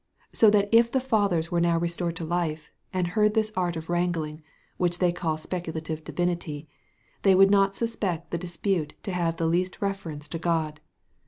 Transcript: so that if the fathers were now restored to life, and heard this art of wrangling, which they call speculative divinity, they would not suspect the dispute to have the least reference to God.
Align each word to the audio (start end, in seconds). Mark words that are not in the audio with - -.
so 0.33 0.49
that 0.49 0.67
if 0.71 0.91
the 0.91 0.99
fathers 0.99 1.51
were 1.51 1.61
now 1.61 1.77
restored 1.77 2.15
to 2.15 2.25
life, 2.25 2.71
and 2.91 3.09
heard 3.09 3.35
this 3.35 3.51
art 3.55 3.75
of 3.75 3.87
wrangling, 3.87 4.41
which 4.77 4.97
they 4.97 5.11
call 5.11 5.37
speculative 5.37 6.03
divinity, 6.03 6.67
they 7.21 7.35
would 7.35 7.51
not 7.51 7.75
suspect 7.75 8.31
the 8.31 8.37
dispute 8.39 8.95
to 9.03 9.11
have 9.11 9.37
the 9.37 9.45
least 9.45 9.79
reference 9.79 10.27
to 10.27 10.39
God. 10.39 10.79